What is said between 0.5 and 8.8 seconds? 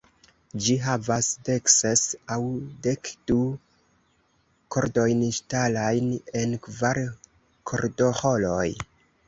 Ĝi havas dekses aŭ dekdu kordojn ŝtalajn en kvar kordoĥoroj.